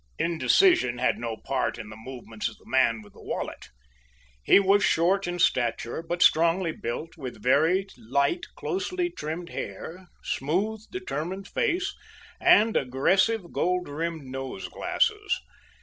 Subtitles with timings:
[0.17, 3.67] Indecision had no part in the movements of the man with the wallet.
[4.41, 10.81] He was short in stature, but strongly built, with very light, closely trimmed hair, smooth,
[10.89, 11.93] determined face,
[12.39, 15.39] and aggressive, gold rimmed nose glasses.